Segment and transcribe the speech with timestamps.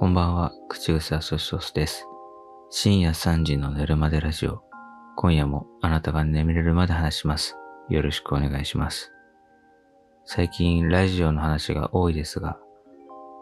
[0.00, 2.06] こんばんは、口癖アソシソスです。
[2.70, 4.62] 深夜3時の寝るまでラジオ。
[5.16, 7.56] 今夜もあなたが眠れるまで話します。
[7.88, 9.10] よろしくお願いします。
[10.24, 12.60] 最近ラジオの話が多いですが、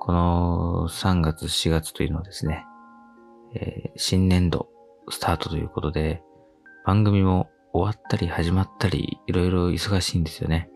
[0.01, 2.65] この3月4月というのはですね、
[3.55, 4.71] えー新年度
[5.11, 6.23] スタートということで、
[6.87, 10.71] 番組も終わったり始まったり、いろいろ忙しいんですよね。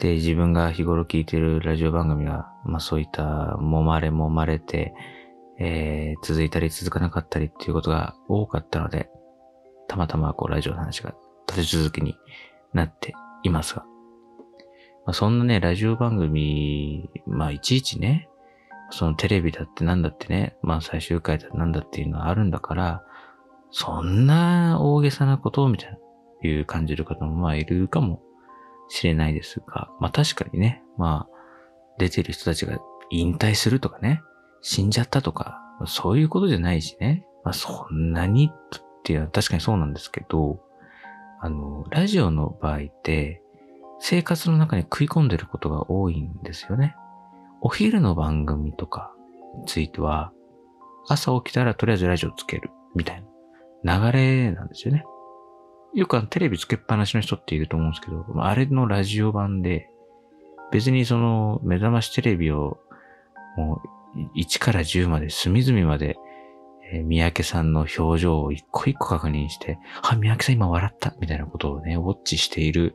[0.00, 3.22] で、自分が日頃聞いてるラジオ番組が、まあそういった
[3.60, 4.94] 揉まれ揉まれて、
[5.58, 9.10] えー続いたり続かなかったりっていうことが多かったので、
[9.88, 11.14] たまたまこうラジオの話が
[11.46, 12.16] 立て続けに
[12.72, 13.12] なって
[13.42, 13.84] いますが、
[15.04, 18.30] まあ、そんなね、ラジオ番組、まあいちいちね、
[18.88, 23.04] そのテレビだってなんだってね、まあ最終回だってなんだっていうのはあるんだから、
[23.70, 25.98] そんな大げさなことみたいな、
[26.48, 28.22] いう感じる方もまあいるかも
[28.90, 31.38] しれないですが、まあ確かにね、まあ
[31.98, 32.78] 出てる人たちが
[33.10, 34.22] 引退するとかね、
[34.60, 40.60] 死んじゃったとか、そういうことじゃないしね、まあそんなにっていうのは確かにそうなんですけど、
[41.40, 43.42] あの、ラジオの場合って、
[44.00, 46.96] 生活の中に食い込んでることが多いんですよね。
[47.62, 49.12] お昼の番組とか
[49.58, 50.32] については、
[51.08, 53.24] 朝起きたらとりあえずラジオつけるみたい
[53.82, 55.04] な流れなんですよね。
[55.94, 59.88] よくテレビつけっぱなしの人っていると思うんですけど、あれのラジオ版で、
[60.70, 62.78] 別にその目覚ましテレビを
[63.56, 63.82] も
[64.14, 66.16] う1から10まで隅々まで、
[66.92, 72.94] えー三宅さんの表情を一個一個確認して、あ、三宅さん今笑ったみたいなことをね、ウォッチしている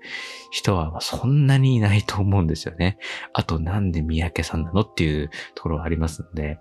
[0.51, 2.97] 人はそんなにいないと思うんですよね。
[3.33, 6.59] あとなんで三宅さんなのっていうところはありますんで、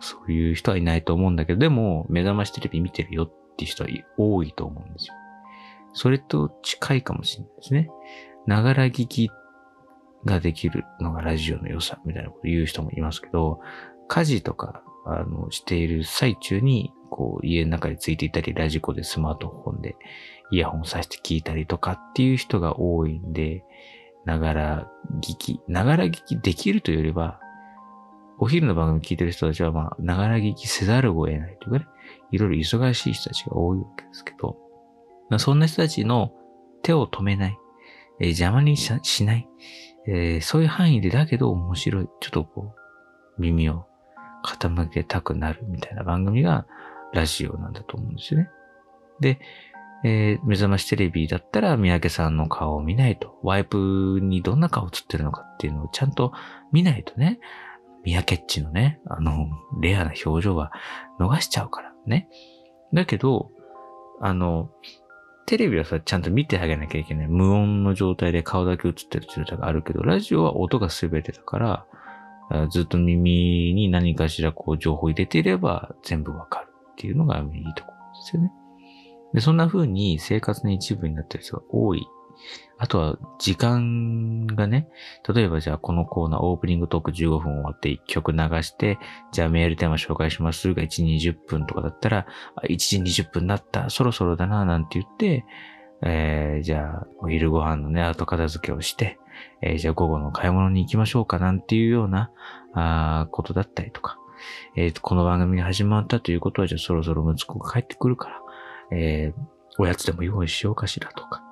[0.00, 5.14] そういう人はいないと思うんだけど、でも目覚ましテレビ見てるよって人は多いと思うんですよ。
[5.92, 7.90] それと近いかもしれないですね。
[8.46, 9.30] ながら聞き
[10.24, 13.60] ができるのがラジオの良さみたいなこと言う人もいますけど、
[14.08, 19.96] 家事とか、あの、している最中に、こう、家の中でついていたり、ラジコでスマートフォンで
[20.50, 23.64] イヤホンさして聞いたりとかっていう人が多いんで、
[24.24, 24.92] ながら
[25.22, 27.40] 聞き、ながら聞きできるというよりは、
[28.38, 31.86] お昼の番組聞いてる人たちは、まあ、ながら聞きせざるを得ないというかね、
[32.30, 34.56] いろいろ忙しい人たちが多いわけですけど、
[35.38, 36.32] そんな人たちの
[36.82, 37.58] 手を止めない、
[38.20, 39.48] えー邪魔にしない、
[40.06, 42.74] えーそういう範囲でだけど面白い、ちょっとこ
[43.38, 43.86] う、耳を
[44.44, 46.66] 傾けたくなるみたいな番組が
[47.12, 48.50] ラジオなんだと思うんですよね。
[49.20, 49.38] で、
[50.04, 56.32] えー目覚ましテレビだったら三宅さんの顔を見ないと、ワイプにどんな顔映ってるのかっていうのをちゃんと
[56.72, 57.38] 見ないとね、
[58.04, 59.48] 三宅っちのね、あの、
[59.80, 60.72] レアな表情は
[61.18, 62.28] 逃しちゃうからね。
[62.94, 63.50] だけど、
[64.22, 64.70] あの、
[65.50, 67.26] テレビはさ、ちゃんと見てあげなきゃいけない。
[67.26, 71.86] 無音の状態で顔だけ映ってる状態があるけど、ラジオは音が全てだから、
[72.50, 78.52] あずっと耳に何かしらこう情報入れていれば全部わかるっていうのがいいところですよね。
[79.34, 82.06] で、そんな風に生活の一部になってる人が多い。
[82.78, 84.88] あとは時間がね、
[85.34, 88.98] 例えばじゃあこのコーナーオープニングトーク15分終わって1曲流して、
[89.32, 92.26] じゃあメールテーマ紹介しますが1時20分とかだったら、
[92.64, 95.44] 1時20分になった、そろそろだな、なんて言って、
[96.02, 99.18] えー、じゃあお昼ご飯のね、後片付けをして、
[99.62, 102.30] えーじゃあ午後の買い物に行きましょうかなんていうような、
[102.72, 104.16] あことだったりとか、
[104.74, 108.42] えー、この番組が始まったということは、じゃあそろそろ息子が帰ってくるから、
[108.92, 111.42] えーおやつでも用意しようかしらとか、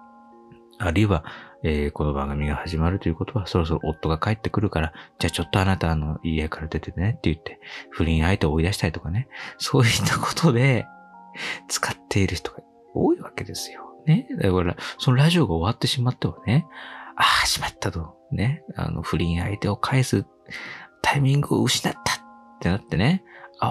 [0.78, 1.24] あるいは、
[1.64, 9.28] えーこの番組が始まるということは、そろそろ夫が帰ってくるから、じゃあちょっとあなたの家から出てねって言って、不倫相手を追い出したりとかね、
[9.58, 10.86] そういったことで
[11.68, 12.58] 使っている人が
[12.94, 13.94] 多いわけですよ。
[14.06, 14.28] ね。
[14.40, 16.66] だから、そのラジオが終わってしまってはね、
[17.16, 18.16] ああ、しまったと。
[18.30, 18.62] ね。
[18.76, 20.26] あの、不倫相手を返す
[21.02, 22.02] タイミングを失ったっ
[22.60, 23.24] てなってね、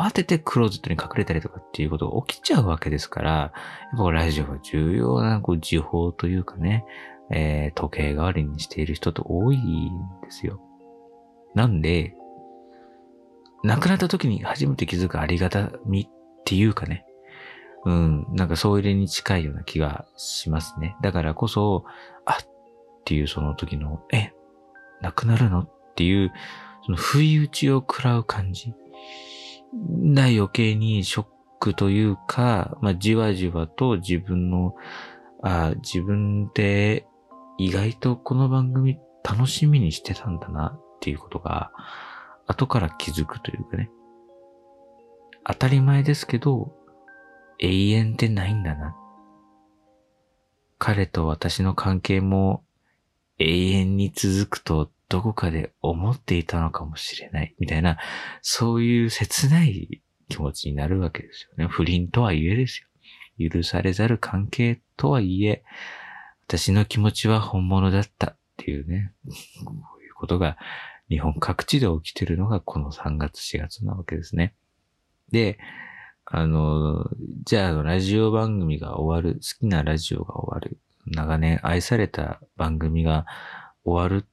[0.08, 3.52] 慌ててクローゼットに隠れたりとかっていうことが起きちゃうわけですから、や
[3.96, 6.86] っぱラジオは重要なこう時報というかね、
[7.32, 10.62] えー時計代わりにしている人と多いんですよ。
[11.56, 12.16] なんで、
[13.64, 17.06] 亡くなった時に初めて気づくありがたみっていうかね、
[17.86, 20.96] うん、なんかそういうに近いような気がしますね。
[21.02, 21.86] だからこそ、
[22.26, 22.36] あっ
[23.06, 24.32] ていうその時の、え、
[25.02, 25.62] 亡くなるの？
[25.62, 26.32] っていう、
[26.86, 28.74] その不意打ちを食らう感じ
[30.14, 31.28] が余計にショッ
[31.60, 34.76] クというか、まあ、じわじわと自分の、
[35.44, 37.06] あ自分で
[37.58, 41.72] 意外とこの番組楽しみにしてたんだなっていうことが、
[42.48, 43.90] 後から気づくというかね。
[45.46, 46.74] 当たり前ですけど、
[47.60, 48.96] 永遠ってないんだな。
[50.78, 52.64] 彼と私の関係も
[53.40, 57.98] 永遠に続くとどこかで思っていたのかもしれない、みたいな、
[58.42, 61.68] そういう切ない気持ちになるわけですよね。
[61.68, 62.88] 不倫とはいえですよ。
[63.50, 65.64] 許されざる関係とはいえ、
[66.48, 69.14] 私の気持ちは本物だったっていうね、
[69.66, 70.58] こういうことが
[71.10, 74.56] 日本各地で起きてるのがこの3月4月なわけですね。
[75.32, 75.60] で、
[76.26, 77.06] あの、
[77.46, 83.26] じゃあラジオ番組が終わる、好きなラジオが終わる、長年愛された番組が
[83.86, 84.28] 終わる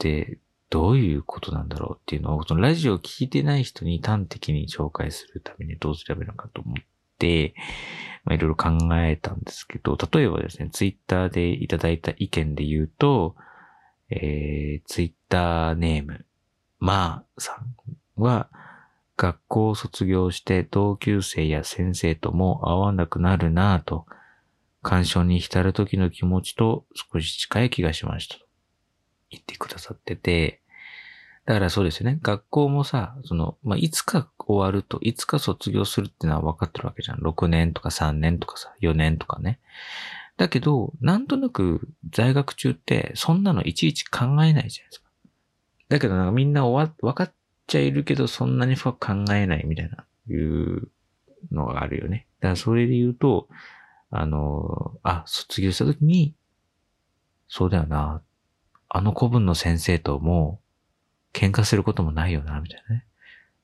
[0.00, 0.38] って
[0.70, 6.74] どういうことなんだろうっていうのを、そのラジオを聞いてない人に端的に紹介するためにどうすればいいのかと思っ
[7.18, 7.54] て、
[8.24, 13.34] まあ、いろいろ考えたんですけど、例えばですね、ツイッターでいただいた意見で言うと、
[14.10, 16.24] えー、ツイッターネーム、
[16.78, 18.48] まーさんは、
[19.16, 24.06] 学校を卒業して同級生や先生とも会わなくなるなぁと、
[24.82, 28.38] 干渉に浸る時の気持ちと少し近い気がしました
[29.30, 30.60] 言ってくださってて、
[31.46, 32.18] だからそうですよね。
[32.22, 37.18] 学校もさ、その、まあ、いつか終わると、いつか卒業するっていうのは分かってるわけじゃん。
[37.18, 39.58] 6年とか3年とかさ、4年とかね。
[40.36, 45.10] だけど、なんとなく在学中ってそんなのいちいち考えないじゃないですか。
[45.88, 47.32] だけどなんかみんな終わ、分かっ
[47.66, 50.88] ちゃいるけどそんなに深く考えないみたいな、いう
[51.52, 52.26] のがあるよね。
[52.40, 53.48] だからそれで言うと、
[54.10, 56.34] あの、あ、卒業した時に、
[57.48, 58.22] そうだよな。
[58.92, 60.60] あの古文の先生とも
[61.32, 63.06] う喧嘩することもないよな、みたいなね。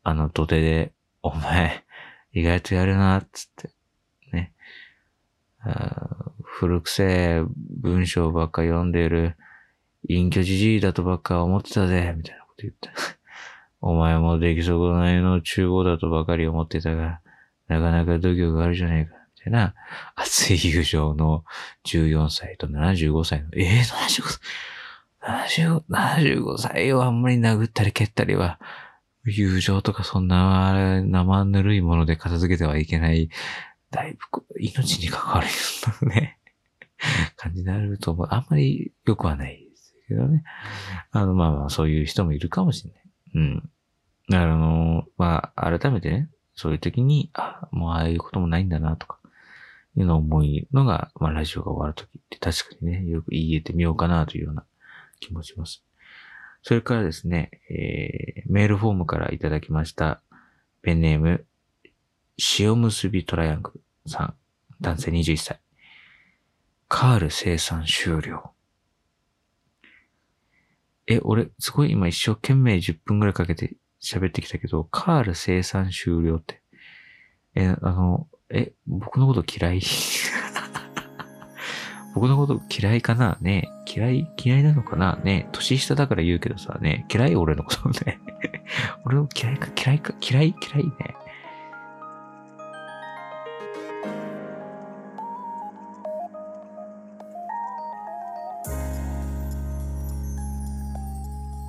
[0.04, 1.84] あの土手で、お前、
[2.32, 3.70] 意外とやるな、つって。
[4.32, 4.52] ね。
[6.42, 7.42] 古くせえ
[7.80, 9.36] 文章ばっか読んでる
[10.08, 12.88] 隠居じじいだとばっか思ってたぜ、みたいなこと言って。
[13.80, 17.20] お前も出来損ないの中央だとばかり思ってたが、
[17.66, 19.74] なかなか度胸があるじゃねえか、みたいな、
[20.14, 21.44] 熱い友情の
[21.84, 24.40] 14歳と75歳の、ええー、75歳、
[25.26, 28.60] 70、75歳をあんまり殴ったり蹴ったりは、
[29.24, 33.28] 友情とかそんな、生ぬるいもので片付けてはいけない
[33.90, 35.52] だいぶ命に関わるよ
[36.02, 36.38] うなね、
[37.36, 38.28] 感じになると思う。
[38.30, 40.44] あんまり良くはないですけどね。
[41.12, 43.02] あの、まあまあ、そういう人もいるかもしれない。
[43.34, 43.70] うん。
[44.34, 49.18] あの、まあ、改めてね、そういう時に、あ、もうああいうこともないんだな、とか、
[49.96, 54.64] いうのを思いのが、まあ、ラジオが終わる時って確かにね、よく言えてみようかな、というような
[55.20, 55.84] 気もします。
[56.62, 60.22] それからですね、えー、メールフォームからいただきました、
[60.82, 61.46] ペンネーム、
[62.58, 63.72] 塩結びトライアング
[64.04, 64.34] ルさん、
[64.80, 65.60] 男性21歳。
[66.88, 68.52] カール生産終了。
[71.06, 76.62] え、俺、すごい今一生懸命10分くらいかけて喋ってきたけど、カール生産終了って。
[77.54, 79.80] え、あの、え、僕のこと嫌い？
[82.16, 83.36] 僕のこと嫌いかな？
[83.42, 83.68] ね。
[83.86, 85.18] 嫌い嫌いなのかな？
[85.22, 85.50] ね。
[85.52, 87.04] 年下だから言うけどさ、ね。
[87.12, 88.18] 嫌い俺のことね。
[89.04, 90.92] 俺の嫌いか嫌いか嫌い嫌いね。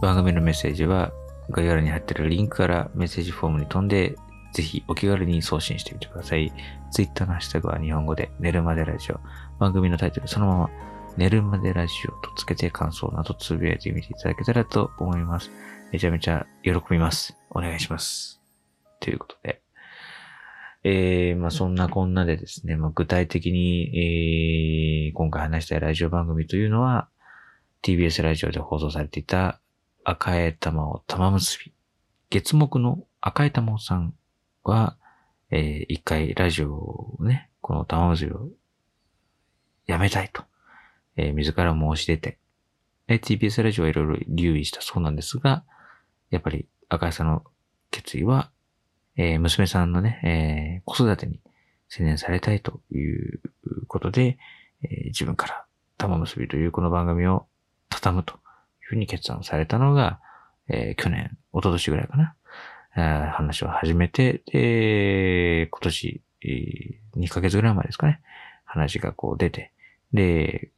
[0.02, 1.12] 番組のメッセージは
[1.50, 4.16] 概要欄に貼ってるリンクからメッセージフォームに飛んで、
[4.57, 6.51] ぜひお気軽に送信してみてください。
[6.89, 9.19] Twitter のハッシュタグは日本語で寝るまでラジオ。
[9.59, 10.69] 番組のタイトルそのまま
[11.15, 15.51] 寝るまでラジオとつけて感想などつぶやいてみていただけたらと思います。
[15.92, 17.38] めちゃめちゃ喜びます。
[17.51, 18.41] お願いします。
[19.00, 19.62] ということで。
[20.84, 27.10] えー、まあそんなこんなでですね、まあ、具体的に、えー、今回話したいラジオ番組というのは、
[27.84, 29.60] TBS ラジオで放送されていた
[30.03, 31.74] 赤江玉を玉結び。
[32.32, 34.15] 月目の赤江玉さん
[34.69, 34.97] は、
[35.50, 38.50] えー、一回ラジオをね、この玉結びを
[39.86, 40.43] やめたいと、
[41.15, 42.38] えー、自ら申し出て、
[43.07, 45.63] で、TBS ラジオはいろいろ留意したそうなんですが、
[46.29, 47.43] やっぱり赤井さんの
[47.91, 48.51] 決意は、
[49.15, 51.39] えー、娘さんのね、えー、子育てに
[51.88, 53.39] 専念されたいという
[53.88, 54.38] ことで、
[54.83, 55.65] えー、自分から
[55.97, 57.47] 玉結びというこの番組を
[57.89, 58.39] 畳むという
[58.89, 60.19] ふうに決断されたのが、
[60.69, 62.36] え、去年、一昨年ぐらいかな、
[63.01, 66.22] 話を始めて、で、今年、
[67.18, 68.22] 2ヶ月ぐらい前ですかね、
[68.66, 69.72] 話がこう出て、
[70.13, 70.72] で、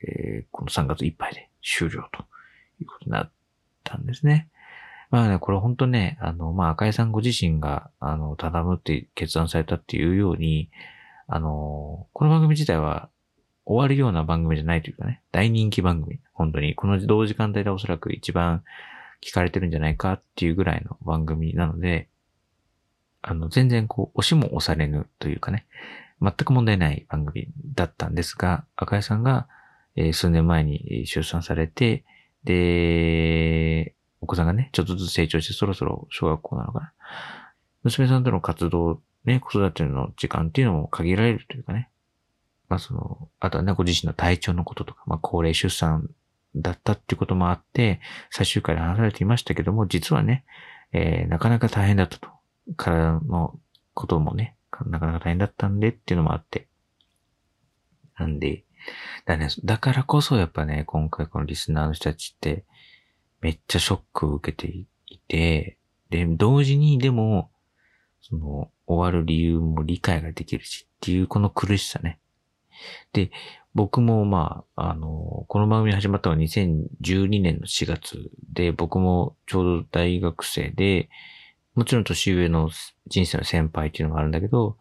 [0.52, 2.26] この3月いっぱいで終了と
[2.82, 3.32] いうことになっ
[3.84, 4.50] たんですね。
[5.12, 10.70] まあね、これ本当ね、あの、まあ赤井さんご自身が、あの、畳むって決断されたっていうように、
[11.28, 13.10] あの、この番組自体は
[13.66, 16.20] 終わるような番組じゃないというかね、大人気番組。
[16.34, 18.64] 本当に、この同時間帯でおそらく一番
[19.22, 22.09] 聞かれてるんじゃないかっていうぐらいの番組なので、
[23.22, 25.66] あの、全然こう、押しも押されぬというかね、
[26.22, 29.48] 全く問題ない番組だったんですが、赤井さんが、
[29.96, 32.04] えー、数年前に出産されて、
[32.44, 36.94] で、お子さんがね、ちょっとずつ成長してそろそろ小学校なのかな。
[37.84, 41.90] 娘さんとの活動、ね、子育ての時間っていうのも限られるというかね。
[42.68, 46.10] まあその、あとはね、ご自身の体調のこととか、まあ高齢出産
[46.56, 48.00] だったっていうこともあって、
[48.30, 50.46] 最終回で話されていましたけども、実はね、
[50.92, 52.30] えー、なかなか大変だったと。
[52.76, 53.60] 体の
[53.94, 54.56] こともね、
[54.88, 56.68] なかなか大変だったんでっていうのもあって。
[58.18, 58.64] なんで、
[59.26, 62.66] だね、だからこそやっぱね、今回このリスナーの人たちって、
[63.42, 64.88] めっちゃショックを受けてい
[65.28, 65.78] て、
[66.10, 67.52] で、同時にでも、
[68.22, 72.20] その、終わる理由も理解ができるしっていうこの苦しさね。
[73.14, 73.32] で、
[73.76, 81.10] 僕もまあ、あの、この番組始まったのは2012年の4月で、僕もちょうど大学生で、
[81.80, 82.70] もちろん年上の
[83.08, 84.76] 人生の先輩っていうのがあるんだけど、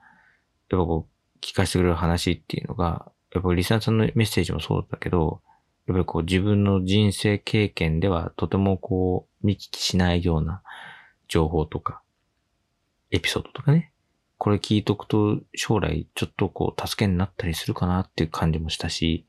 [0.69, 5.41] やっぱこう、聞かせてくれる話っていうのが、やっぱりリサーさんのメッセージもそうだけど、
[5.87, 10.61] やっぱりこう自分の人生経験ではとてもこう見聞きしないような
[11.29, 12.03] 情報とか、
[13.13, 13.93] エピソードとかね。
[14.37, 19.25] これ聞いとくと将来ちょっとこう助けになったりするかなっていう感じもしたし、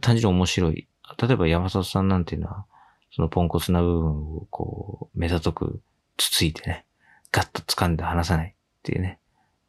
[0.00, 0.86] 単純に面白い。
[1.20, 2.66] 例えば山里さんなんていうのは、
[3.10, 5.80] そのポンコツな部分をこう、目ざとく
[6.16, 6.84] つついてね、
[7.32, 9.18] ガッと掴んで離さないっていうね。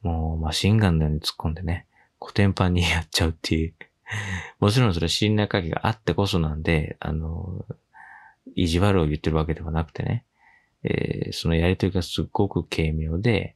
[0.01, 1.87] もうマシンガンのように突っ込んでね、
[2.19, 3.73] コテンパンにやっちゃうっていう。
[4.59, 7.65] もちろんそれは信頼関係があってこそなんで、あの、
[8.55, 10.25] 意地悪を言ってるわけではなくてね、
[10.83, 13.55] えー、そのやりとりがすっごく軽妙で、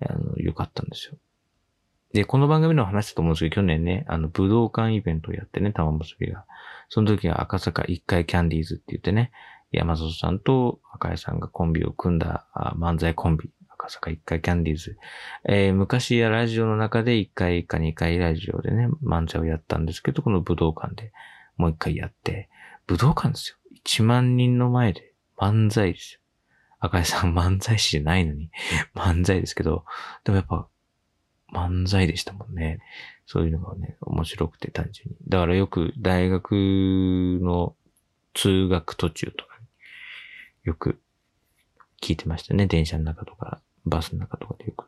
[0.00, 1.16] あの、良かったんですよ。
[2.12, 6.44] で、この番組の話したと思うんですけど、去年ね、あの、武道館イベントをやってね、玉結びが。
[6.88, 9.30] その時は赤坂一回キャンディーズって言ってね、
[9.72, 12.46] 山里さんと赤井さんがコンビを組んだ
[12.78, 14.98] 漫才コンビ、赤坂一回キャンディーズ。
[15.44, 21.12] えー、昔やラジオの中で一回か二回ラジオでね、漫才をやったんですけど、この武道館で
[21.56, 22.48] もう一回やって、
[22.86, 23.56] 武道館ですよ。
[23.84, 26.20] 1万人の前で漫才ですよ。
[26.78, 28.50] 赤井さん漫才師じゃないのに
[28.94, 29.84] 漫才ですけど、
[30.24, 30.68] でもやっぱ
[31.52, 32.80] 漫才でしたもんね。
[33.26, 35.16] そういうのがね、面白くて単純に。
[35.28, 36.52] だからよく大学
[37.40, 37.74] の
[38.34, 39.51] 通学途中とかに
[40.64, 41.00] よく
[42.00, 42.66] 聞いてましたね。
[42.66, 44.86] 電車の中とか、バスの中とかでよく。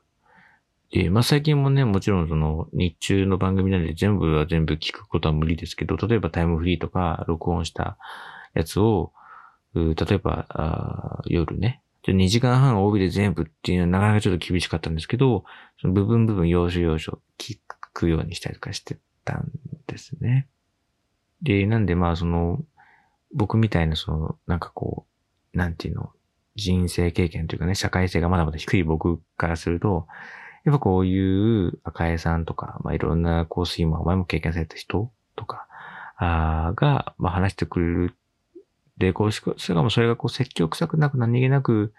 [0.90, 7.98] で、まあ、最近もね、もちろんその日中の番組なんで全部は全部聞くことは無理ですけど、例えばタイムフリーとか録音した
[8.54, 9.12] やつを、
[9.74, 15.44] 例えばあ夜ね、2時間半帯で全部っていうのはなかなかちょっと厳しかったんですけど、
[15.80, 17.58] その部分部分要所要所聞
[17.92, 19.50] くようにしたりとかしてたん
[19.88, 20.48] ですね。
[21.42, 22.60] で、なんでまあその、
[23.34, 25.13] 僕みたいなその、なんかこう、
[25.54, 26.10] なんていうの、
[26.56, 30.06] 人生経験というかね、社会性がまだまだ低い僕からすると、
[30.64, 35.66] やっぱこういう赤江さんとか、まあいろんなコース今、お前も経験された人とか、
[36.16, 38.14] あが、まあ話してくれる。
[38.98, 41.92] で、こうし、しかもそれがこう積極臭くなく何気なく、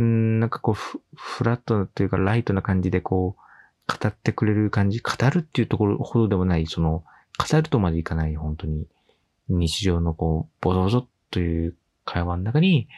[0.00, 3.40] んなんかこうフ、フラットというかライトな感じでこう、
[3.86, 7.04] 語ってくれる感じ、語るっていうところほどでもない、その、
[7.38, 8.86] 語るとまでいかない、本当に、
[9.48, 12.88] 日常のこう、ボソボソという会話の中に、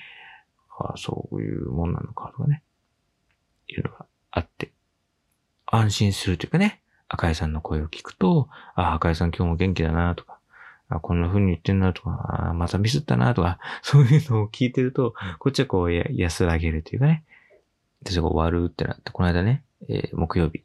[0.78, 2.62] ああそういうもんなのかとかね、
[3.68, 4.72] いうのがあって、
[5.66, 10.38] 安心するというかね、赤井さんの声を聞くと、ああ、赤井さん今日も元気だなとか、
[10.88, 17.24] あ、こんな風に言ってんなとか、あまたミスったなとか、そういうのを聞いてると、こっちはこう安らげるというかね。
[18.02, 20.62] で、そこ終わるってなって、この間ね、えー、木曜日、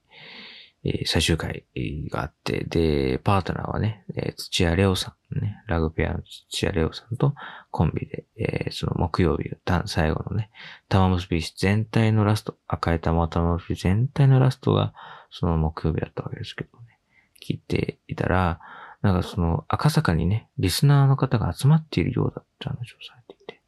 [0.84, 1.66] えー、最終回
[2.10, 7.36] があって、で、パートナーはね、えー、土屋レオさん、ね、ラグペアの土屋レオさんと
[7.70, 9.50] コンビで、えー、その木曜日、
[9.86, 10.50] 最後のね、
[10.90, 14.94] 玉結び全体のラスト、赤い玉玉結び全体のラストが、
[15.30, 16.98] その木曜日だったわけですけどね、
[17.46, 18.60] 聞いていたら、
[19.02, 23.62] なんかその赤坂にね、リスナーの方が集まっているようだって話をされていて。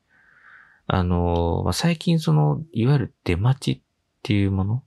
[0.88, 3.84] あの、まあ、最近その、いわゆる出待ちっ
[4.22, 4.84] ていうもの、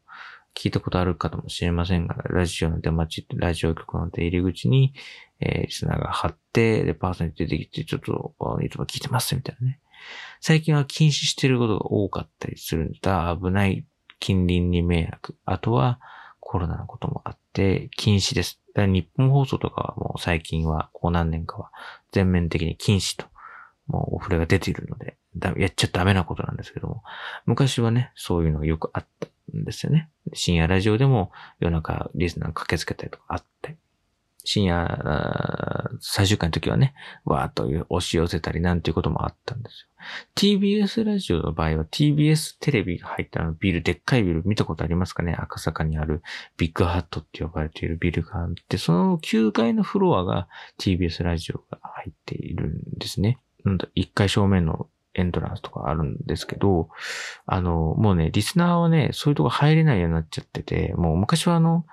[0.56, 4.94] 聞いたことあるかもしれませんが、ラジオの出待ちって、ラジオ局の出入り口に、
[5.38, 9.80] えー、リスナーが貼って、で、パーソナリティ出てきて、ちょっと、いつも聞いてますみたいなね。
[10.40, 13.36] 最近は禁止してることが多かったりするんだ。
[13.38, 13.84] 危ない
[14.18, 15.36] 近隣に迷惑。
[15.44, 16.00] あとは、
[16.40, 18.62] コロナのこともあって、禁止です。
[18.74, 21.70] 日本放送とかはもう最近は、こう何年かは
[22.12, 23.26] 全面的に禁止と、
[23.88, 27.02] もうお触れが出ているので、だやっちゃダメなことなんですけども、
[27.44, 30.08] 昔はね、そういうのがよくあったんですよね。
[30.34, 33.76] 深夜ラジオでも夜中リスナー駆けつけたりとかあって、
[34.48, 39.88] 深夜、最終回の時はね、わーっと押し寄せたりなんていうこともあったんですよ。
[40.36, 45.34] TBS ラジオの場合は TBS テレビが入ったのビル、でっかいビル見たことありますかね？
[45.34, 46.22] 赤坂にある
[46.56, 50.46] ビッグハットって呼ばれているビルがあって、その9階のフロアが
[50.78, 53.40] TBS ラジオが入っているんですね。
[53.64, 56.88] 1階正面のエントランスとかあるんですけど、
[57.46, 61.86] あの、もうね、リスナーはね、そういうとこ入れないようになっちゃってて、もう昔はあの、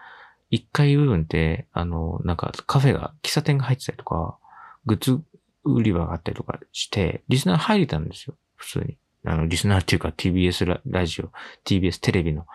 [0.51, 4.37] 1階部分って、あの、なんかカフェが、喫茶店が入ってたりとか、
[4.85, 5.19] グッズ
[5.63, 8.35] 売り場があったりとかして、リスナー入れたんですよ。
[8.55, 8.97] 普通に。
[9.25, 11.31] あの、リスナーっていうか TBS ラジオ、
[11.65, 12.45] TBS テレビの、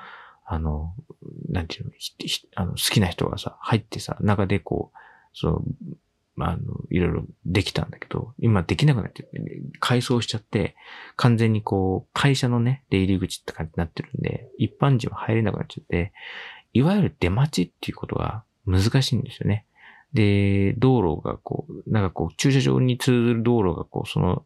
[0.46, 0.94] あの、
[1.48, 1.90] なんていうの、
[2.54, 4.98] あの好きな人がさ、入ってさ、中でこう、
[5.32, 5.62] その、
[6.38, 9.28] まあの、いろいろできたんだけど、今できなくなって、
[9.80, 10.76] 改装しちゃって、
[11.16, 16.12] 完全にこう、会社のね、出入り口って感じになってるんで、一般人は入れなくなっちゃって、
[16.73, 19.66] いわゆる出待ちっていうことが難しいんですよね。
[20.12, 24.45] で、道路がこう、なんかこう、駐車場に通ずる道路がこう、その、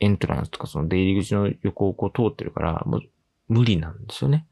[0.00, 3.02] エントランスとかその出入り口の横をこう通ってるから、もう
[3.46, 4.48] 無理なんですよね。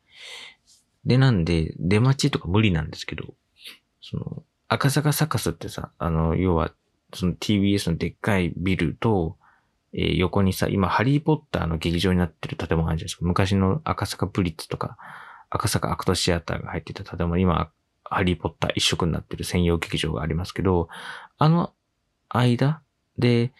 [1.05, 3.35] で、なんで、出待ちとか無理なんですけど、
[4.01, 6.71] その、赤坂サカスってさ、あの、要は、
[7.13, 9.37] その TBS のでっかいビルと、
[9.93, 13.25] えー、横にさ、今、ハリーポッターの劇場になってる建物あるじゃないですか。
[13.25, 14.97] 昔の赤坂プリッツとか、
[15.51, 17.73] 赤坂アクトシアターが入ってた建物、今、
[18.05, 20.89] ハリーポッター一色になってる専用劇場がありますけど、
[21.37, 21.73] あの
[22.29, 22.81] 間
[23.19, 23.53] で、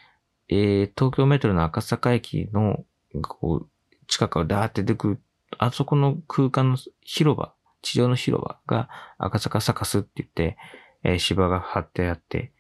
[0.49, 2.85] えー、東京メトロの赤坂駅の、
[3.23, 3.69] こう、
[4.07, 5.21] 近くをダーって出てくる、
[5.59, 7.53] あそこの空間の広場、
[7.83, 8.89] 地上の広場が
[9.19, 10.57] 赤坂サカスって言って、
[11.03, 12.53] えー、芝が張ってあって、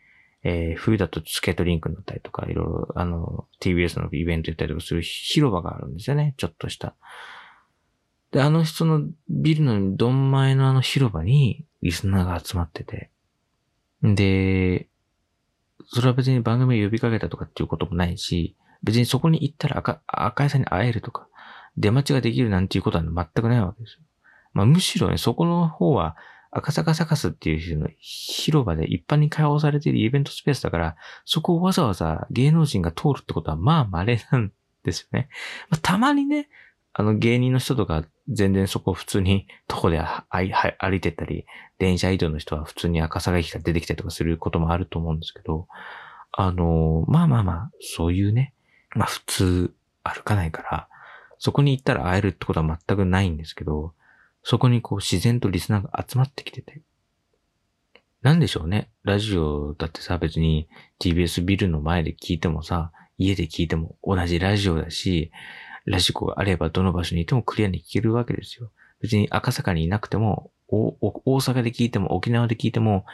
[0.42, 6.34] えー、冬だとスケートリンクになったりとか、いろいろ、あの、TBS のイベントやったりとかする広場があるんですよね。
[6.38, 6.94] ちょっとした。
[8.32, 13.10] で、あの人のビルのどん前のあの広場にリスナーが集まってて。
[14.02, 14.88] で、
[15.86, 21.28] それは別に番組を呼びかけたとかっていうこともないし、別にそこに行ったら赤、赤井さんに会えるとか、
[21.76, 24.00] 出待ちができるなんていうことは全くないわけですよ。
[24.52, 26.16] まあむしろね、そこの方は
[26.52, 34.52] 赤坂サカスっていう広場で一般に開放されているイベントスペースだから、そこをわざわざ芸能人が通るってことはまあ稀なん
[34.84, 35.28] ですよね。
[35.70, 36.48] まあ、たまにね、
[36.92, 41.46] あの芸人の人とか全然そこ普通に徒歩で歩いてったり、
[41.78, 45.68] 電車移動の人は普通に赤坂駅から出てきたりとかすることもあると思うんですけど、
[46.32, 48.54] あの、まあまあまあ、そういうね、
[48.96, 50.88] まあ普通歩かないから、
[51.38, 53.94] そこに行ったら会えるってことは全くないんですけど、
[54.42, 56.82] そこにこう自然とリスナーが集まってきてて。
[58.22, 58.90] なんでしょうね。
[59.02, 60.68] ラジオだってさ、別に
[61.00, 65.30] TBS ビルの前で聞いてもさ、家で聞いても同じラジオだし、
[65.86, 68.70] ラジコがあればどの場所にいてもクリアに聞けるわけですよ。
[69.00, 73.04] 別に赤坂にいなくても、大阪で聞いても、沖縄で聞いても、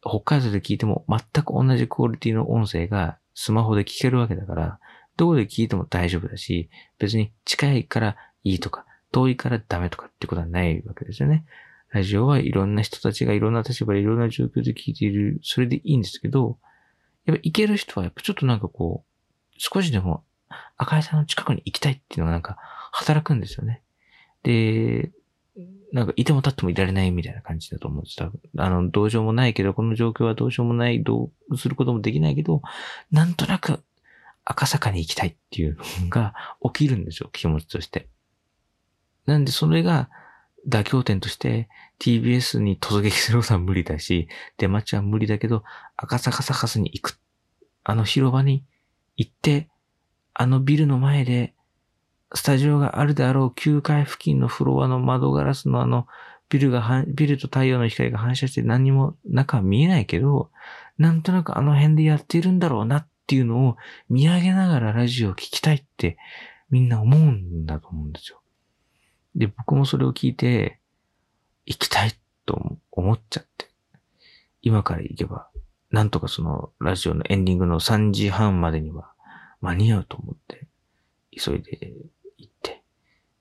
[0.00, 4.78] 北海道で聞いても、全く同じクオリティの音声がスマホで聞けるわけだから、
[5.16, 11.44] どこで聞いても大丈夫だし、別に近いからいいとか、遠いからダメとかってことはないわけですよね。
[11.90, 16.58] ラジオはいろんな人たちがいろんな立場でいろんな状況で聞いている、それでいいんですけど、
[17.26, 20.24] やっぱ行ける人はやっぱちょっとなんかこう、少しでも
[20.76, 22.56] 赤井さんの近くに行きたいっていうのがなんか
[22.92, 23.82] 働くんですよね。
[24.42, 25.12] で、
[25.92, 28.16] なんかいても立ってもいられないみたいな感じだと思うんです。
[28.16, 28.40] 多分。
[28.56, 32.62] あの、どうしようもないけど、この状況はどうしようもない、どうすることもできないけど、
[33.10, 33.82] なんとなく
[34.44, 38.08] 赤坂に行きたいっていうのが起きるんですよ、気持ちとして。
[39.26, 40.10] なんでそれが
[40.68, 45.62] 妥協点として TBS に突撃することは無理だし、出待ちは無理だけど、
[45.96, 47.18] 赤坂サカスに行く。
[47.84, 48.64] あの広場に
[49.16, 49.68] 行って、
[50.34, 51.54] あのビルの前で、
[52.34, 56.06] スタジオがあるであろう9階付近のフロアの窓ガラスのあの、
[56.48, 60.50] ビルが、ビルと太陽の光が反射して何にも中は見えないけど、
[60.98, 63.76] なんとなくあの辺でやっているんだろうなっていうのを
[64.08, 66.18] 見上げながらラジオを聞きたいって
[66.70, 68.41] みんな思うんだと思うんですよ。
[69.34, 70.78] で、僕もそれを聞いて、
[71.66, 72.12] 行きたい
[72.44, 73.70] と思っちゃって、
[74.62, 75.48] 今から行けば、
[75.90, 79.12] なんとかそのラジオのエンディングの3時半までには
[79.60, 80.66] 間に合うと思って、
[81.30, 81.92] 急いで
[82.38, 82.82] 行って、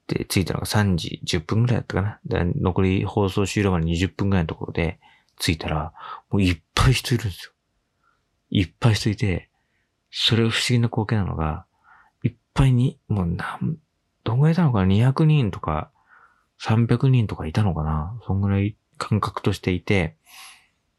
[0.07, 2.19] で、着いたのが3時10分ぐらいだったかな。
[2.55, 4.99] 残り放送終了まで20分ぐらいのところで
[5.39, 5.93] 着いたら、
[6.29, 7.51] もういっぱい人いるんですよ。
[8.49, 9.49] いっぱい人いて、
[10.11, 11.65] それが不思議な光景なのが、
[12.23, 13.77] いっぱいに、もう何、
[14.23, 15.91] どんぐらいいたのかな ?200 人とか、
[16.61, 18.19] 300人とかいたのかな？
[18.27, 20.15] そんぐらい感覚としていて、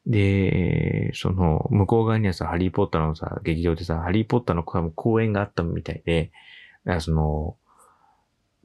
[0.04, 6.32] で、その、向こう側にはさ、ハリーポッターのさ、劇場でさ、ハリーポッターの公演があったみたいで、
[6.98, 7.56] その、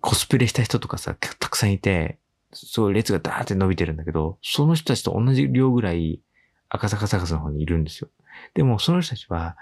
[0.02, 2.17] コスプレした人とかさ、たくさんいて、
[2.54, 6.22] そういう列がダーって伸びてるんだけど、その人たちと同じ量ぐらい
[6.70, 8.10] 赤坂サカスの方にいるんですよ。
[8.56, 9.56] でも、その人たちは、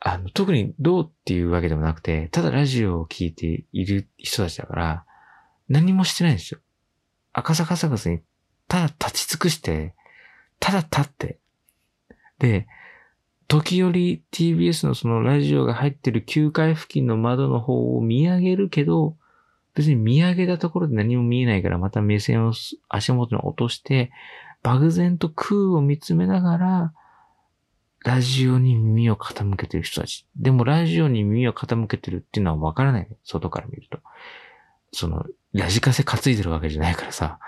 [0.00, 5.04] あの、特にどうっていうわけでもなくて、ただラジオを聴いている人たちだから、
[5.68, 6.60] 何もしてないんですよ。
[7.32, 8.20] 赤坂サカスに
[8.70, 9.94] ただ立ち尽くして、
[10.60, 11.38] ただ立って、
[12.38, 12.66] で、
[13.48, 19.16] 時折 TBS のそのラジオが入ってる9階付近の窓の方を見上げるけど、
[19.74, 22.52] 別に見上げたところで何も見えないからまた目線を
[22.88, 24.12] 足元に落として、
[24.62, 26.92] 漠然と空を見つめながら、
[28.04, 30.26] ラジオに耳を傾けてる人たち。
[30.36, 33.08] でもラジオに耳を傾けてるっていうのはわからない。
[33.24, 33.98] 外から見ると。
[34.92, 37.38] その、ラジカセ担いでるわけじゃないからさ、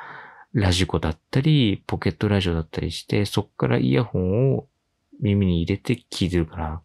[0.52, 4.66] ラジコだったり、ポケットラジオだったりして、そっからイヤホンを
[5.20, 6.82] 耳に入れて聞いてるから、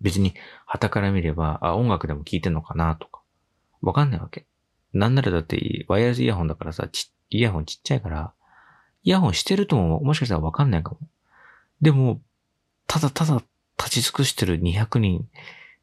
[0.00, 3.22] 別に旗から見れば、あ、音楽でも聞いてんのかなとか、
[3.82, 4.46] わかんないわけ。
[4.92, 8.32] なんならだって、ワイヤレスイヤホンだからさ、ち、イヤホンちっちゃいから、
[9.02, 10.98] イヤホンしてるとももしかしたらわかんないかも。
[11.80, 12.20] でも、
[12.88, 13.42] ただただ
[13.78, 15.28] 立ち尽くしてる200人、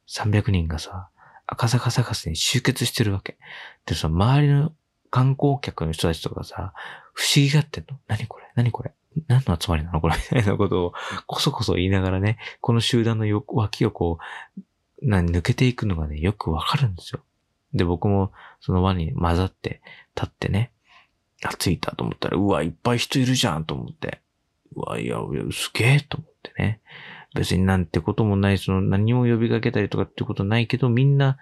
[0.10, 1.08] 300人がさ、
[1.48, 3.38] 赤坂サカスに集結してるわけ。
[3.86, 4.74] で、その周りの
[5.12, 6.74] 観光客の人たちとかさ、
[7.14, 8.46] 不思議がってんの何これ？
[8.56, 8.92] 何これ？
[9.28, 10.02] 何の集まりなの？
[10.02, 10.94] これみたいなことを
[11.28, 14.18] こそこそ言いながらね、この集団の脇をこ
[15.02, 17.22] う、な抜けていくのがね、よくわかるんですよ。
[17.74, 19.82] で、僕もその輪に混ざって
[20.16, 20.72] 立ってね、
[21.44, 24.22] あ、着いたと思ったら、うわ、いっぱい人いるじゃんと思って。
[24.76, 26.82] うわ、いや、いやすげえと思ってってね。
[27.36, 31.38] 別になんてこともない、その何も呼びかけたりとかってことないけど、みんな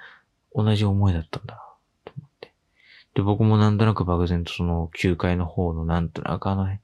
[0.55, 1.63] 同じ思いだったんだ、
[2.03, 2.53] と思って。
[3.13, 6.79] で、僕もなんとなく漠然とその9階の方のなんとなくあの辺、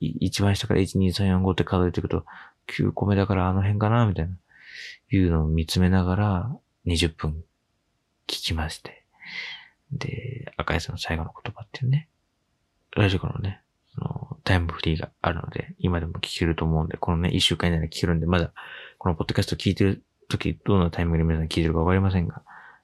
[0.00, 2.24] 一番下から1、2、3、4、5って数えていくと、
[2.68, 4.36] 9個目だからあの辺かな、みたいな、
[5.10, 6.56] いうのを見つめながら、
[6.86, 7.44] 20分
[8.26, 9.04] 聞きまして。
[9.92, 12.08] で、赤井さんの最後の言葉っていうね、
[12.96, 13.60] ラジコのね、
[13.94, 18.52] その、タイムフリーがあるので、今でも聞けると思うんで、このね、一週間以内に聞けるんで、まだ、
[18.98, 22.42] このポッドキャスト聞いてる時、どのタイミングで皆さん聞いてるかわかりませんが、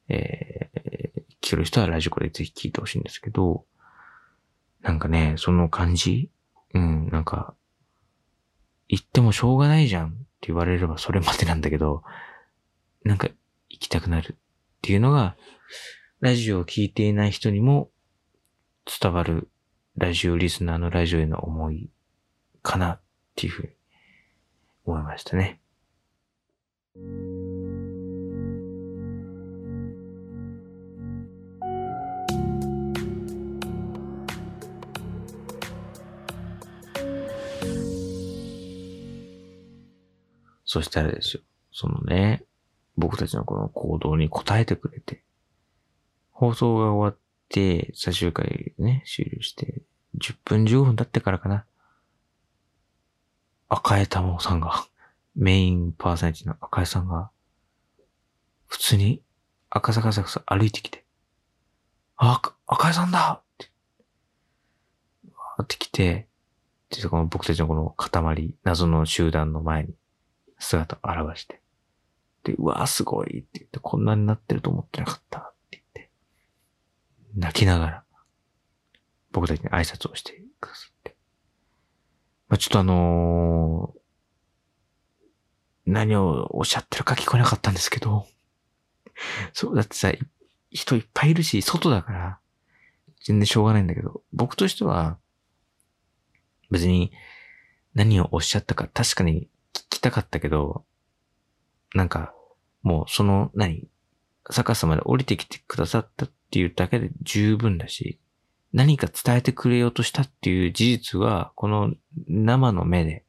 [0.09, 3.65] えー、聞ける人はラジコでぜひ聞いてほしいんですけど、
[4.81, 6.31] なんかね、その感じ、
[6.75, 7.55] うん、なんか、
[8.89, 12.03] 言ってもしょうがないじゃんって言われればそれまでなんだけど、
[13.05, 13.29] なんか
[13.69, 14.37] 行きたくなるっ
[14.83, 15.37] ていうのが、
[16.21, 17.91] ラジオを聴いていない人にも
[19.01, 19.49] 伝わる
[19.97, 21.91] ラジオリスナーのラジオへの思い
[22.63, 23.01] かなっ
[23.35, 23.69] ていうふうに
[24.85, 25.61] 思いましたね。
[40.65, 42.45] そしたらですよ、そのね、
[42.97, 45.25] 僕たちのこの行動に応えてくれて、
[46.31, 49.83] 放送が終わって、最終回ね、終了して、
[50.19, 51.67] 10分15分経ってからかな。
[53.69, 54.87] 赤江玉緒さんが、
[55.35, 57.31] メインパーソナリティの赤江さんが、
[58.67, 59.23] 普通に
[59.69, 61.05] 赤坂サクサ歩いてきて、
[62.17, 63.71] あ、赤江さんだって、
[65.61, 66.29] わってきて、
[66.91, 69.95] で、この僕たちのこの塊、謎の集団の前に
[70.59, 71.61] 姿を現して、
[72.45, 75.53] で、うわすごいって言って、こんなになってると思ってなかった、
[77.35, 78.05] 泣きながら、
[79.33, 81.17] 僕たちに挨拶をしてくださって。
[82.49, 84.01] まあ、ちょっとあのー、
[85.87, 88.27] 何をおっしゃってるか聞こえなかったんですけど、
[89.53, 90.13] そう、だってさ、
[90.71, 92.39] 人いっぱいいるし、外だから、
[93.25, 95.19] 全然しょうがないんだけど、僕としては、
[96.71, 97.13] 別に
[97.95, 100.85] 何をおっしゃったか確かに聞きたかったけど、
[101.95, 102.35] なんか、
[102.83, 103.89] もうその何、
[104.51, 108.19] 逆さまで降りてきてくださったっていうだけで十分だし、
[108.73, 111.93] 何か伝えてくれようとしたっていう事実は、この
[112.27, 113.25] 生の目で、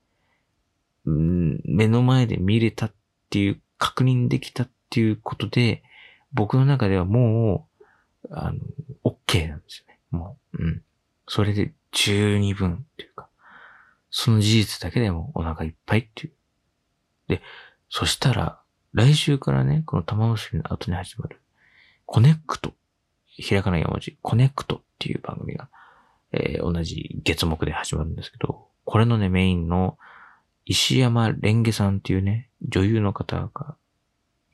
[1.06, 2.94] 目の前で見れたっ
[3.30, 5.84] ていう、確認できたっていうことで、
[6.34, 7.68] 僕の中ではも
[8.24, 8.60] う、あの、
[9.04, 10.00] OK なんですよね。
[10.10, 10.84] もう、うん。
[11.28, 13.28] それで十二分っていうか、
[14.10, 16.34] その事実だけでもお腹いっぱいっていう。
[17.28, 17.42] で、
[17.90, 18.62] そしたら、
[18.94, 21.40] 来週からね、この玉結びの後に始まる、
[22.06, 22.74] こねくと。
[23.32, 25.70] ひらかな4文字、こねくとっていう番組が、
[26.32, 29.98] えー、同じ月木で始まるんですけど、これのね、メインの
[30.66, 33.76] 石山蓮華さんっていうね、女優の方が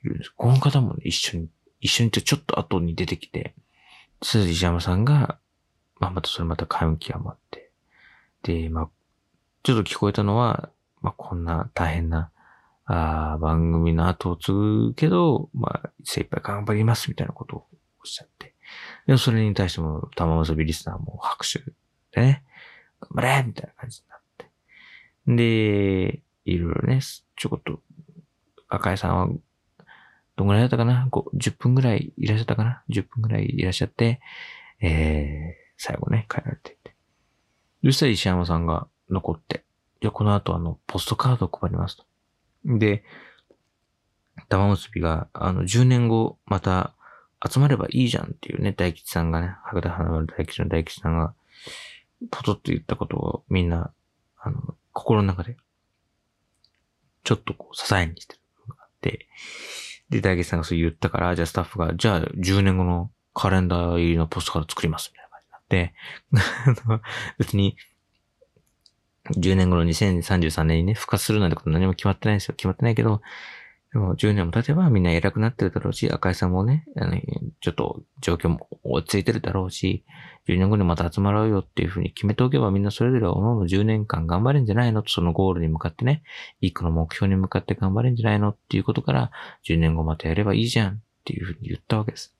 [0.04, 0.34] いるんです。
[0.36, 1.50] この方もね、一緒に、
[1.82, 3.56] 一緒にとちょっと後に出てきて、
[4.22, 5.38] そ石山さんが、
[6.00, 7.72] まあ、またそれまた感極まって、
[8.44, 8.90] で、まあ、
[9.64, 10.70] ちょっと聞こえたのは、
[11.02, 12.32] まあ、こんな大変な、
[12.90, 17.60] あ番組の後を継ぐけど、まあ、精一杯頑張りますみたいなことを
[18.00, 18.56] おっしゃって。
[19.06, 21.60] でも、それに対しても、玉結びリスナーも拍手
[22.12, 22.44] でね、
[23.00, 24.50] 頑張れみたいな感じになって。
[25.28, 27.82] で、いろいろね、ちょこっと、
[28.70, 29.30] 赤井さんは、
[30.36, 34.22] どんぐらいだったかな ?10 分ぐらいいらっしゃったかな ?10 分ぐらいいらっしゃって、
[34.82, 36.96] えー、最後ね、帰られていて。
[37.84, 39.64] そしたら石山さんが残って、
[40.02, 42.06] じゃこの後あの、ポストカードを配りますと。
[42.66, 43.04] で、
[44.50, 46.94] 玉結びが、あの、10年後、また
[47.46, 51.34] 集まればいいじゃんっていうね、大吉さんがね、博多花丸大吉の大吉さんが、
[52.32, 53.92] ポトッと言ったことをみんな、
[54.40, 55.58] あの、心の中で、
[57.24, 59.28] ちょっとこう、支えにしてる部分があって、
[60.10, 65.92] で、大吉さんがそう言ったから、じゃあスタッフが、じゃあ10年後のカレンダー入りのポストカード作ります、みたいな感
[66.32, 67.04] じになって、
[67.38, 67.78] 別に、
[69.36, 72.56] 10年後の2033年にね、復活するなんてこと何も決まってないんですよ。
[72.56, 73.22] 決まってないけど、
[73.94, 77.20] でも10年も経てばみんな偉くなってるだろうし、赤井さんもね、あの
[77.62, 80.04] ちょっと状況も落ち着いてるだろうし、
[80.48, 86.24] 10年後にまた集まろうよっていうふうに決めておけばみんなそれぞれおのおの10年間頑張れんじゃないのと、そのゴールに向かってね、
[86.60, 89.32] 一個の目標に向かって頑張れんじゃないのっていうことから、
[89.68, 92.37] 10年後またやればいいじゃんっていうふうに言ったわけです。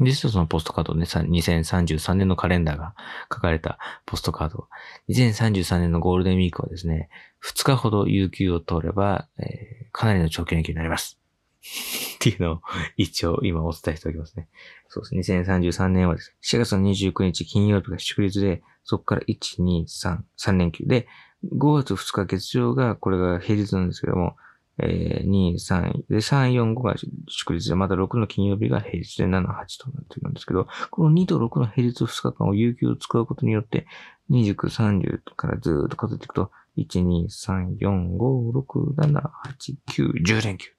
[0.00, 2.94] 実はそのポストカードね、2033年のカレンダーが
[3.32, 4.68] 書かれたポストカード。
[5.08, 7.08] 2033年のゴールデンウィークはですね、
[7.44, 11.20] 2日ほど有給を取れば、えー、かなりの長期連休になります。
[12.16, 12.60] っていうのを
[12.96, 14.48] 一応今お伝えしておきますね。
[14.88, 15.32] そうです。
[15.32, 21.06] 2033年はですね、4月の29日金曜日が祝日で、そこから1、2、3、3連休で、
[21.52, 24.36] 5月2日月曜が、これが平日なんですけども、
[24.78, 26.94] えー、2、3、で、3、4、5が
[27.28, 33.86] 祝日で、また6の金曜日が平日で7、8となっているんですけど、この2と6の平日2日間を有給を使うことによって、
[34.30, 40.70] 29、30からずっと数えていくと、1、2、3、4、5、6、7、8、9、10連休。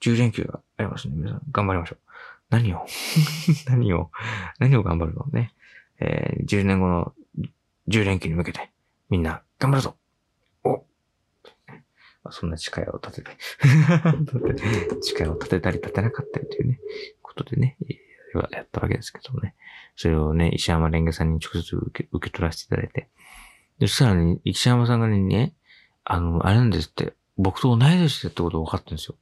[0.00, 1.14] 10連休がありますね。
[1.16, 1.98] 皆さん、頑張りましょう。
[2.50, 2.86] 何を？
[3.68, 4.10] 何を？
[4.58, 5.54] 何を頑張るのね。
[6.00, 7.12] えー、10年後の
[7.88, 8.70] 10連休に向けて、
[9.10, 9.96] みんな頑張るぞ
[12.30, 13.36] そんな誓いを立てて
[15.02, 16.80] 誓いを立てたり立てなかったりというね、
[17.22, 17.76] ことでね、
[18.50, 19.54] やったわけですけどもね。
[19.96, 23.08] それをね、石山蓮華さんに直接受け受け取らせていただいて。
[23.78, 25.54] で、そしたらね、石山さんがね、
[26.04, 29.16] あの、あれなんですって、僕と同い年だってことが分かったんですよ。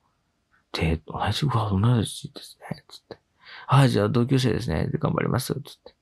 [0.73, 3.19] で、同じ、うわ、同い年ですね、つって。
[3.67, 4.87] ああ、じゃあ同級生ですね。
[4.89, 5.95] で、頑張ります、つって。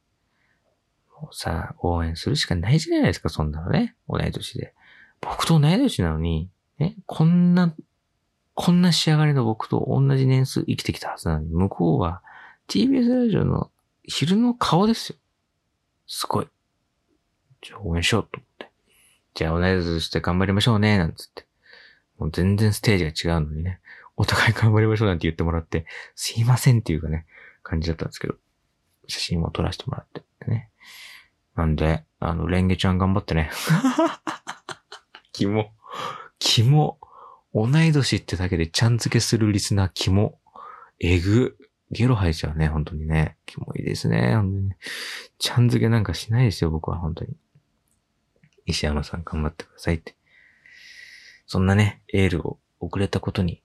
[1.21, 3.97] もうさ、応援するしかないじゃないですか、そんなのね。
[4.09, 4.75] 同い年で。
[5.21, 7.74] 僕と同い年なのに、ね、こんな、
[8.54, 12.22] こんな仕上がりの僕と同じ年数生きてきたはずなのに、向こうは
[12.68, 13.70] TBS ラジオの
[14.04, 15.16] 昼の顔ですよ。
[16.06, 16.48] すごい。
[17.62, 18.70] じゃあ応援しようと思って。
[19.34, 21.46] じゃあ同い年して頑張りましょうね、なんつって。
[22.18, 23.80] もう全然ステージが違うのにね、
[24.16, 27.26] お互い頑張りましょうなんて言ってもらって、すいませんっていうかね、
[27.62, 28.34] 感じだったんですけど、
[29.08, 30.70] 写真を撮らせてもらってね。
[31.56, 33.50] なんで、あの、レンゲちゃん頑張ってね。
[35.32, 35.72] キモ。
[36.44, 36.98] キモ。
[37.54, 40.38] 同い年ってだけでちゃん付けするリスナーキモ。
[41.00, 41.57] えぐ。
[41.90, 43.38] ゲロ吐いちゃうね、本当にね。
[43.46, 44.72] キモいですね、本当に。
[45.38, 47.35] ちゃん付けなんかしないですよ、僕は本当に。
[48.66, 50.16] 石山さん頑張ってくださいって。
[51.46, 53.62] そんなね、エールを送れたことに、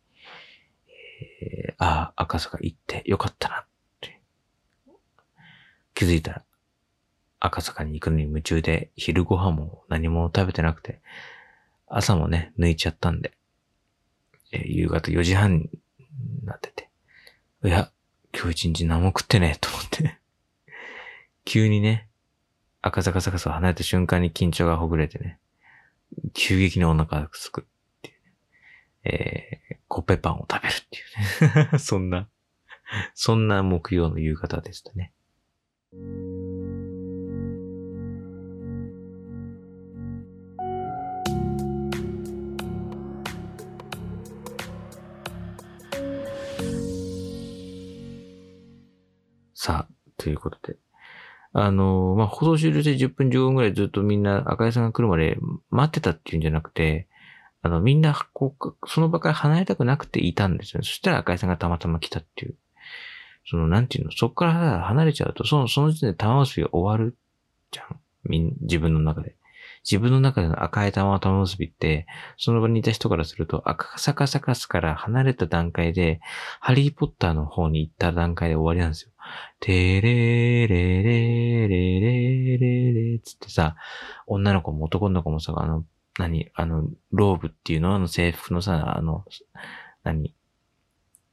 [1.42, 3.68] えー、ああ、赤坂行ってよかったなっ
[4.00, 4.22] て。
[5.94, 6.44] 気づいたら、
[7.42, 11.02] 赤坂に行くのに夢中で、昼ご飯も何も食べてなくて、
[11.90, 13.34] 朝もね、抜いちゃったんで、
[14.52, 15.70] えー、夕方4時半に
[16.44, 16.90] なってて、
[17.64, 17.92] いや、
[18.34, 20.20] 今日一日何も食ってねえと思って。
[21.46, 22.08] 急にね、
[22.82, 25.40] 赤坂サカスを離れた瞬間に緊張がほぐれてね、
[26.34, 27.64] 急激にお腹がすくっ
[28.02, 30.98] ていうね、えー、コッペパンを食べるって
[31.58, 31.78] いうね。
[31.80, 32.30] そんな、
[33.16, 35.12] そんな木曜の夕方でしたね。
[49.70, 50.78] さあ、ということで。
[51.54, 55.38] あの、まあ、放送終了して10分15分ぐらいずっとみんな赤井さんが来るまで
[55.70, 57.08] 待ってたっていうんじゃなくて、
[57.62, 60.82] あの、みんな、こう、その場から離れたくなくていたんですよ。
[60.82, 62.56] そしたら赤井さんがたまたま来たっていう。
[63.46, 67.16] その、なんていうの、そこから離れちゃうと、その、その時点で玉結びが終わる
[67.70, 68.00] じゃん。
[68.24, 69.36] みん、自分の中で。
[69.84, 72.06] 自分の中での赤い玉玉結びって、
[72.38, 76.20] その場にいた人からすると、赤坂サカスから離れた段階で、
[76.60, 79.12] ハリーポッターの方に行った段階で終わりなんですよ。
[79.60, 83.76] てれれれれれれれつってさ、
[84.28, 85.86] 女の子も男の子もさ、あの、
[86.18, 87.96] 何あの、ローブっていうの？
[87.96, 89.26] あの制服のさ、あの、
[90.04, 90.36] 何？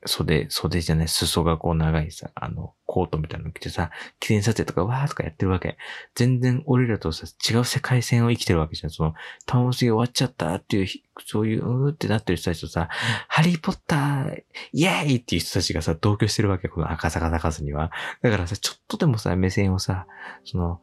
[0.04, 5.76] 袖、袖じゃない、裾がこう長いさ、あの、コートみたいなの着てさ、記念撮影とかわーとかやってるわけ。
[6.14, 8.90] 全然俺らとさ、違う世界線を生きてるわけじゃん。
[8.90, 9.12] その、
[9.44, 10.88] 玉結び終わっちゃったっていう、
[11.26, 12.88] そういう、うーってなってる人たちとさ、
[13.28, 16.68] ハリーポッター、イエーイっていう人たちがさ、同居してるわけ。
[16.68, 17.92] この赤坂高津には。
[18.22, 20.06] だからさ、ちょっとでもさ、目線をさ、
[20.44, 20.80] その、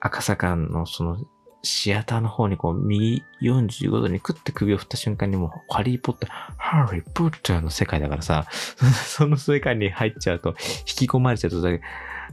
[0.00, 1.18] 赤坂のその、
[1.62, 8.46] シアターの方にこう、右45度にクッて首を振った瞬間にもう、ハリーポッター、ハリーポッターの世界だからさ、
[9.06, 11.62] その世界に入っちゃうと、引き込まれちゃうと、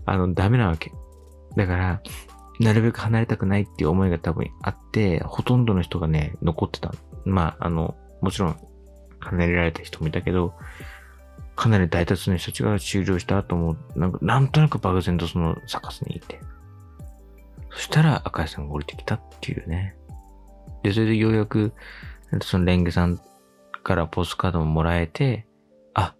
[0.05, 0.91] あの、ダメなわけ。
[1.55, 2.01] だから、
[2.59, 6.93] なるべく離れたくないっていう思いが多分あって、ほとんどの人がね、残ってた。
[7.23, 8.57] まあ、あの、もちろん、
[9.19, 10.55] 離れられた人もいたけど、
[11.55, 16.39] かなり大多数の人たちが終了した後も、なんか、なんとなく漠然とそのサカスにいて。
[17.71, 19.95] そしたら赤井さんが降りてきたっていうね。
[20.83, 21.73] で、それでようやく、
[22.41, 23.19] そのレンゲさん
[23.83, 25.45] からポストカードももらえて、
[25.93, 26.15] あ、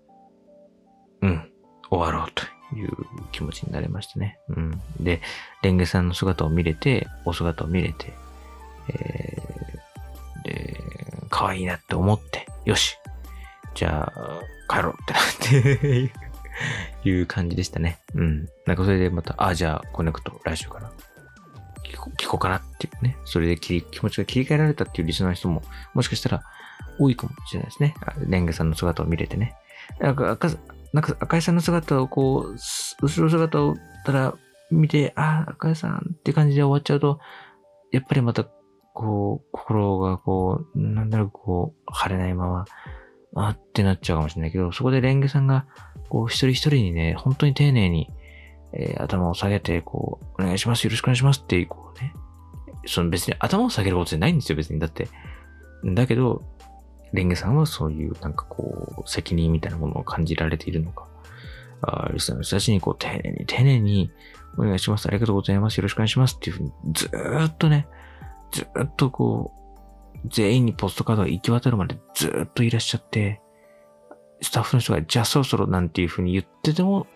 [1.22, 1.52] うん、
[1.90, 2.44] 終わろうと
[2.76, 2.92] いう
[3.32, 4.40] 気持ちになりましたね。
[4.50, 4.82] うん。
[5.00, 5.22] で、
[5.62, 8.14] レンゲさんの姿を見れて、お姿を見れて、
[8.90, 10.78] えー、で、
[11.30, 12.98] 可愛いなって思って、よし
[13.76, 16.12] じゃあ、帰ろうってなって
[17.10, 18.00] いう感じでしたね。
[18.14, 18.50] うん。
[18.66, 20.92] なんかそれでまた、あ、じゃあ、コネクト、来週かな。
[22.18, 23.18] 聞こうかなっていうね。
[23.26, 25.62] それで気持ちが切り替えられたっていうリスナーの人も、
[25.94, 26.44] もしかしたら
[27.00, 27.96] 多いかもしれないですね。
[28.28, 29.56] レンゲさんの姿を見れてね。
[30.00, 30.50] なんか赤、
[30.94, 32.56] なんか赤井さんの姿をこう、
[33.02, 33.76] 後ろ姿を
[34.06, 34.36] たら
[34.72, 37.20] 見て、あ、赤井さんって感じで終わっちゃうと、
[37.92, 38.46] やっぱりまた、
[38.94, 42.66] こう、心がこう、なんだろう、こう、晴れないまま、
[43.36, 45.66] あってなっちゃうかもしれないけど、そこでレンゲさんが、
[46.10, 48.10] こう、一人一人にね、本当に丁寧に、
[48.74, 52.14] えー、頭を下げて、こう、お願いします、よろしくお願いしますって、こうね、
[52.86, 54.80] その別に頭を下げることじゃないんですよ、別に。
[54.80, 55.10] だって。
[55.84, 56.44] だけど、
[57.14, 61.08] レンゲさんはそういうなんかこう、責任みたいなものを感じられているのか。
[61.82, 64.12] あリスナーの人たちにこう、丁寧に丁寧に、
[64.58, 67.88] お願いします、ありがとうございます、よろしくお願いしますっていうふうに、ずーっとね、
[68.52, 69.54] ずーっとこ
[70.16, 73.42] う、全員にポストカードが行き渡るまでずーっといらっしゃって、
[74.42, 77.08] スタッフの人が、じゃあそろそろなんていうふうに言ってても、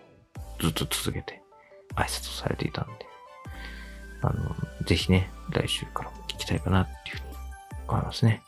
[0.60, 1.42] ずっと続けて、
[1.96, 3.06] 挨拶をされていたんで、
[4.22, 4.54] あの、
[4.86, 7.36] ぜひね、来週から聞きたいかなっていうふうに
[7.88, 8.42] 思いますね。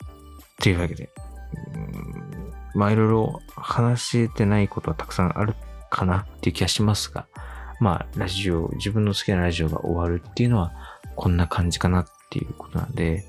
[0.60, 1.10] というわけで、
[1.74, 5.54] うんまあいろいろ話してないことはたくさんある
[5.90, 7.26] かなっていう気がしますが、
[7.80, 10.72] まあラジオ、自分の好きなラジオが終わるっていうのは
[11.14, 13.24] こんな感じかなっていうことなんで、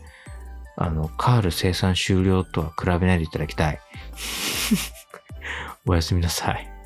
[0.76, 3.80] あの、カール生産終了とは比べないでいただきたい。
[5.88, 6.77] おやすみなさい。